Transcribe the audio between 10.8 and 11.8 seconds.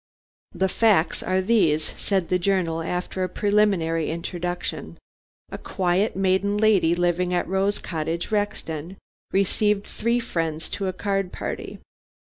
a card party.